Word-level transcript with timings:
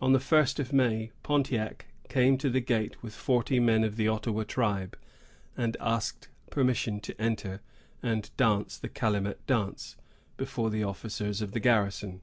On 0.00 0.14
the 0.14 0.18
first 0.18 0.58
of 0.58 0.72
May, 0.72 1.10
Pontiac 1.22 1.84
came 2.08 2.38
to 2.38 2.48
the 2.48 2.58
gate 2.62 3.02
with 3.02 3.14
forty 3.14 3.60
men 3.60 3.84
of 3.84 3.96
the 3.96 4.08
Ottawa 4.08 4.44
tribe, 4.44 4.96
and 5.58 5.76
asked 5.78 6.28
permission 6.48 7.00
to 7.00 7.20
enter 7.20 7.60
and 8.02 8.30
dance 8.38 8.78
the 8.78 8.88
calumet 8.88 9.44
dance, 9.46 9.96
before 10.38 10.70
the 10.70 10.84
officers 10.84 11.42
of 11.42 11.52
the 11.52 11.60
garrison. 11.60 12.22